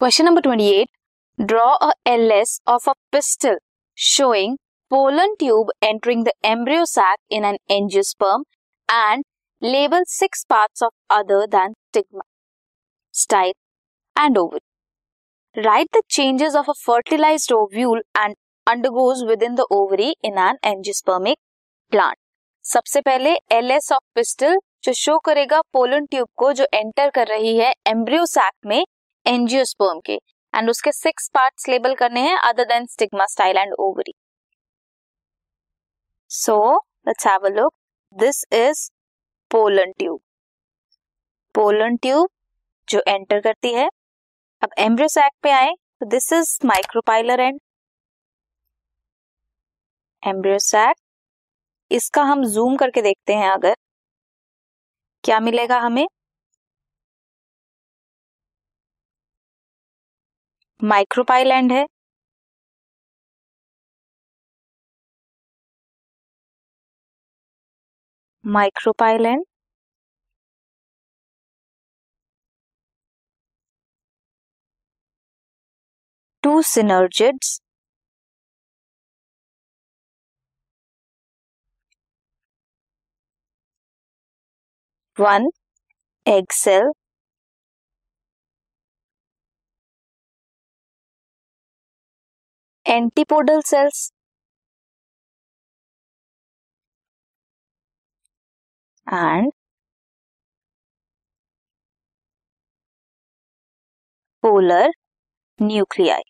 Question 0.00 0.24
number 0.24 0.40
twenty 0.40 0.66
eight 0.70 0.88
draw 1.38 1.66
a 1.76 1.90
L 2.06 2.30
S 2.32 2.50
of 2.68 2.88
a 2.90 2.92
pistil 3.12 3.56
showing 3.98 4.56
pollen 4.90 5.34
tube 5.38 5.70
entering 5.84 6.24
the 6.24 6.32
embryo 6.46 6.84
sac 6.84 7.16
in 7.36 7.44
an 7.44 7.56
angiosperm 7.70 8.44
and 8.88 9.24
label 9.62 10.04
six 10.08 10.44
parts 10.50 10.82
of 10.82 10.92
other 11.14 11.46
than 11.54 11.72
stigma 11.72 12.22
style 13.14 13.52
and 14.16 14.38
ovary 14.38 14.60
write 15.56 15.88
the 15.96 16.02
changes 16.10 16.54
of 16.56 16.70
a 16.70 16.74
fertilise 16.82 17.48
ovule 17.52 18.02
and 18.18 18.36
undergoes 18.66 19.22
with 19.28 19.42
in 19.42 19.54
the 19.54 19.64
ovary 19.72 20.10
in 20.24 20.38
an 20.40 20.58
angiospermic 20.64 21.38
plant 21.92 22.16
सबसे 22.64 23.00
पहले 23.00 23.32
L 23.52 23.70
S 23.70 23.90
of 23.92 24.04
pistol 24.14 24.58
जो 24.84 24.92
show 24.96 25.18
करेगा 25.24 25.60
pollen 25.72 26.06
tube 26.06 26.28
को 26.36 26.52
जो 26.52 26.66
enter 26.74 27.10
कर 27.10 27.26
रही 27.28 27.56
है 27.56 27.72
embryo 27.88 28.26
sac 28.28 28.52
में 28.66 28.84
एंजियोस्पर्म 29.28 30.00
के 30.06 30.14
एंड 30.54 30.70
उसके 30.70 30.92
सिक्स 30.92 31.28
पार्ट्स 31.34 31.68
लेबल 31.68 31.94
करने 31.94 32.20
हैं 32.28 32.36
other 32.38 32.64
than 32.68 32.86
stigma 32.86 33.26
style 33.26 33.56
and 33.58 33.74
ovary 33.80 34.14
so 36.30 36.56
let's 37.08 37.26
have 37.26 37.46
a 37.46 37.50
look 37.50 37.74
this 38.16 38.42
is 38.54 38.88
pollen 39.50 39.92
tube 39.98 40.20
pollen 41.54 41.96
tube 41.96 42.28
जो 42.88 43.02
एंटर 43.08 43.40
करती 43.40 43.72
है। 43.74 43.88
अब 44.62 44.70
एम्ब्रियो 44.78 45.08
सैक 45.08 45.32
पे 45.42 45.50
आए 45.52 45.72
तो 46.00 46.06
this 46.10 46.32
is 46.32 46.58
micropylar 46.66 47.40
and 47.40 47.60
embryo 50.22 50.58
sac 50.60 50.96
इसका 51.90 52.22
हम 52.22 52.44
जूम 52.54 52.76
करके 52.76 53.02
देखते 53.02 53.34
हैं 53.34 53.50
अगर। 53.50 53.74
क्या 55.24 55.38
मिलेगा 55.40 55.78
हमें? 55.80 56.06
माइक्रोपाइलैंड 60.80 61.72
है। 61.72 61.84
Micropylar end 68.44 69.44
two 76.42 76.60
synergids 76.72 77.58
one 85.16 85.48
cell 86.52 86.90
antipodal 92.88 93.60
cells 93.62 94.12
and 99.06 99.52
polar 104.44 104.88
nuclei. 105.60 106.20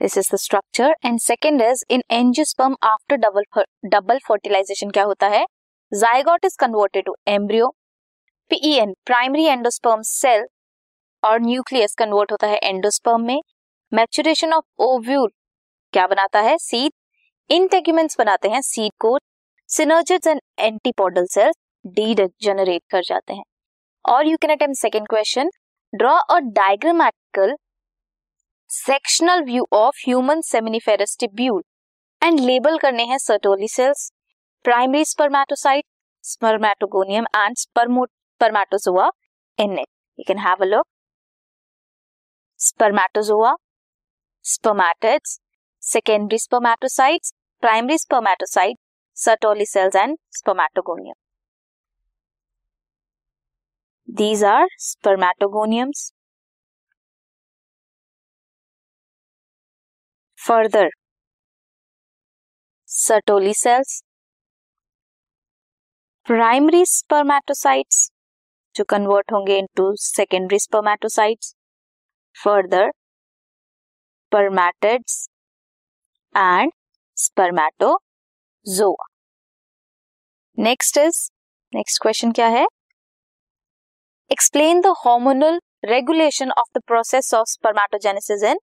This 0.00 0.16
is 0.16 0.26
the 0.26 0.38
structure 0.38 0.94
and 1.02 1.20
second 1.20 1.60
is 1.60 1.84
in 1.88 2.02
angiosperm 2.10 2.76
after 2.82 3.16
double 3.18 3.42
double 3.88 4.20
fertilization 4.26 4.92
क्या 4.92 5.04
होता 5.04 5.28
है 5.28 5.44
zygote 5.92 6.44
is 6.44 6.56
converted 6.60 7.04
to 7.06 7.16
embryo 7.28 7.68
PEN 8.50 8.94
primary 9.06 9.44
endosperm 9.46 10.02
cell 10.06 10.46
और 11.22 11.40
nucleus 11.40 11.94
convert 11.98 12.32
होता 12.32 12.46
है 12.46 12.58
endosperm 12.58 13.20
में। 13.26 13.40
Maturation 13.92 14.52
of 14.52 14.64
ovule 14.82 15.28
क्या 15.92 16.06
बनाता 16.06 16.40
है? 16.40 16.56
सीड 16.58 16.92
इंटेग्यूमेंट्स 17.50 18.18
बनाते 18.18 18.48
हैं 18.48 18.60
सीड 18.62 18.92
को। 19.00 19.18
Synergids 19.68 20.26
and 20.26 20.40
antipodal 20.58 21.26
cells 21.30 21.56
degenerate 22.42 22.82
कर 22.90 23.02
जाते 23.04 23.34
हैं। 23.34 23.42
और 24.04 24.26
you 24.26 24.36
can 24.42 24.50
attempt 24.50 24.80
second 24.80 25.08
question 25.08 25.50
draw 25.92 26.16
a 26.30 26.38
diagrammatical 26.56 27.54
sectional 28.70 29.42
view 29.44 29.66
of 29.72 30.00
human 30.06 30.40
seminiferous 30.44 31.16
tubule 31.20 31.62
and 32.22 32.40
label 32.40 32.78
करने 32.78 33.04
हैं 33.04 33.18
Sertoli 33.18 33.68
cells 33.68 34.10
primary 34.64 35.04
spermatocyte 35.04 35.84
spermatogonium 36.24 37.26
and 37.36 37.56
spermatozoa 37.56 39.08
in 39.58 39.78
it 39.78 39.88
you 40.18 40.24
can 40.28 40.38
have 40.38 40.62
a 40.62 40.66
look 40.66 40.86
spermatozoa 42.58 43.54
spermatids 44.44 45.38
secondary 45.82 46.38
spermatocytes 46.38 47.32
primary 47.62 47.98
spermatocyte 47.98 48.76
Sertoli 49.16 49.66
cells 49.66 49.96
and 49.96 50.16
spermatogonium 50.36 51.14
these 54.08 54.42
are 54.44 54.68
spermatogoniums. 54.82 56.02
Further 60.38 60.88
sertoli 62.88 63.54
cells. 63.62 64.02
Primary 66.26 66.84
spermatocytes 66.86 68.00
जो 68.74 68.84
convert 68.84 69.32
होंगे 69.32 69.56
into 69.58 69.84
secondary 69.96 70.58
spermatocytes 70.58 71.54
further 72.38 72.90
spermatids 74.32 75.14
and 76.34 76.72
spermatozoa 77.16 79.06
next 80.58 80.98
is 80.98 81.18
next 81.72 82.02
question 82.02 82.32
क्या 82.32 82.46
है? 82.48 82.66
Explain 84.30 84.80
the 84.80 84.92
hormonal 84.98 85.58
regulation 85.86 86.50
of 86.58 86.68
the 86.78 86.82
process 86.86 87.32
of 87.34 87.48
spermatogenesis 87.48 88.42
in 88.44 88.58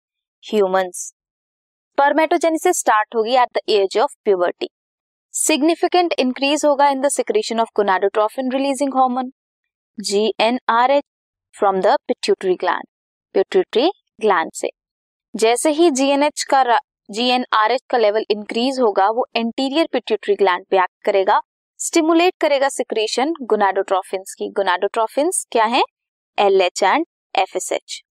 humans 0.44 1.04
spermatogenesis 1.98 2.80
start 2.80 3.16
होगी 3.16 3.36
at 3.38 3.58
the 3.58 3.62
age 3.72 3.98
of 4.00 4.16
puberty 4.26 4.70
significant 5.34 6.14
increase 6.20 6.66
होगा 6.66 6.90
in 6.90 7.02
the 7.02 7.10
secretion 7.12 7.60
of 7.60 7.70
gonadotrophin 7.78 8.52
releasing 8.52 8.96
hormone 8.96 9.32
GnRH 9.98 11.04
from 11.56 11.82
the 11.82 11.96
pituitary 12.08 12.56
gland 12.56 12.91
pituitary 13.36 13.92
gland 14.22 14.52
से। 14.54 14.70
जैसे 15.36 15.72
ही 15.72 15.90
GNH 15.92 16.44
का 16.46 16.64
GnRH 17.10 17.82
का 17.90 17.98
level 17.98 18.26
increase 18.32 18.80
होगा, 18.80 19.10
वो 19.10 19.26
anterior 19.36 19.88
pituitary 19.94 20.36
gland 20.36 20.66
पे 20.72 20.78
एक्ट 20.78 21.06
करेगा 21.06 21.40
स्टिमुलेट 21.80 22.34
करेगा 22.42 22.68
सिक्रीशन 22.70 23.34
गोनाडोट्रोफिन्स 23.44 24.34
की। 24.36 24.50
गोनाडोट्रोफिन्स 24.52 25.46
क्या 25.52 25.66
है? 25.66 25.82
L 26.38 26.62
H 26.62 26.84
and 26.84 27.06
F 27.36 27.58
S 27.58 27.72
H 27.72 28.02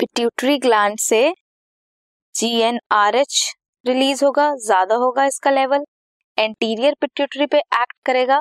pituitary 0.00 0.58
gland 0.58 0.98
से 0.98 1.34
जीएनआरएच 2.34 3.52
रिलीज़ 3.84 4.24
होगा, 4.24 4.54
ज़्यादा 4.56 4.94
होगा 4.96 5.24
इसका 5.26 5.50
लेवल 5.50 5.84
एंटीरियर 6.38 6.94
पिट्यूटरी 7.00 7.46
पे 7.46 7.58
एक्ट 7.58 7.94
करेगा 8.06 8.40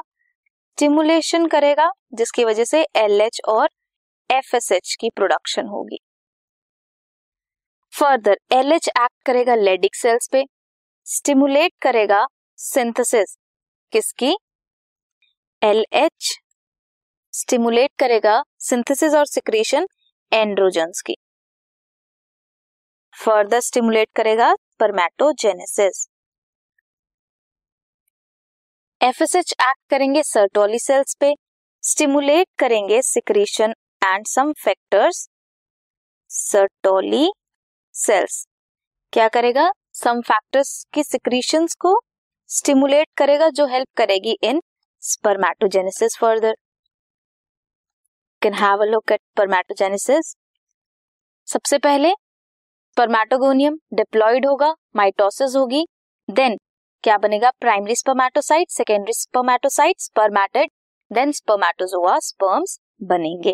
स्टिमुलेशन 0.77 1.45
करेगा, 1.47 1.89
जिसकी 2.13 2.43
वजह 2.45 2.63
से 2.65 2.85
एल 2.97 3.29
और 3.49 3.69
एफ़ 4.29 4.55
एस 4.55 4.71
एच 4.71 4.95
की 4.99 5.09
प्रोडक्शन 5.15 5.67
होगी। 5.67 5.97
फर्दर 7.93 8.37
एल 8.53 8.73
एच 8.73 8.87
एक्ट 8.89 9.13
करेगा 9.25 9.55
लेडिक 9.55 9.95
सेल्स 9.95 10.27
पे 10.31 10.43
स्टिमुलेट 11.07 11.72
करेगा 11.81 12.25
सिंथेसिस 12.59 13.37
किसकी? 13.93 14.35
एल 15.61 15.83
एच 15.93 16.33
स्टिमुलेट 17.33 17.91
करेगा 17.99 18.41
सिंथेसिस 18.61 19.13
और 19.13 19.25
सिक्रेशन 19.27 19.87
एंड्रोजन्स 20.31 21.01
की। 21.01 21.16
फर्दर 23.16 23.59
स्टिमुलेट 23.61 24.09
करेगा 24.16 24.53
स्पर्मेटोजेनेसिस 24.53 26.07
एफएसएच 29.01 29.53
एक्ट 29.53 29.89
करेंगे 29.89 30.23
सर्टोली 30.23 30.79
सेल्स 30.79 31.16
पे 31.19 31.33
स्टिमुलेट 31.83 32.47
करेंगे 32.59 33.01
secretion 33.03 33.73
and 34.05 34.25
some 34.28 34.52
factors 34.63 35.28
Sertoli 36.29 37.31
cells 37.96 38.46
क्या 39.13 39.28
करेगा? 39.28 39.69
सम 39.93 40.22
फैक्टर्स 40.22 40.85
की 40.93 41.03
सिक्रीशंस 41.03 41.75
को 41.75 41.99
स्टिमुलेट 42.49 43.07
करेगा, 43.17 43.49
जो 43.49 43.66
हेल्प 43.67 43.87
करेगी 43.97 44.37
in 44.43 44.61
spermatogenesis 45.03 46.17
further 46.17 46.55
can 48.41 48.53
have 48.53 48.81
a 48.81 48.85
look 48.85 49.11
at 49.11 49.19
spermatogenesis 49.22 50.35
सबसे 51.47 51.78
पहले 51.79 52.11
स्पर्मेटोगोनियम 52.11 53.79
डिप्लॉइड 53.93 54.46
होगा 54.46 54.73
माइटोसिस 54.96 55.55
होगी. 55.55 55.85
देन 56.29 56.57
क्या 57.03 57.17
बनेगा? 57.17 57.49
Primary 57.59 57.96
spermatocyte 57.96 58.69
secondary 58.72 59.13
spermatocyte 59.13 59.99
spermatid 60.02 60.69
then 61.11 61.31
spermatozoa 61.31 62.17
sperms 62.19 62.79
बनेंगे. 63.03 63.53